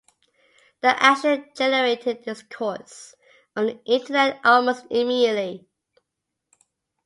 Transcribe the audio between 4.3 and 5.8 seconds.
almost immediately.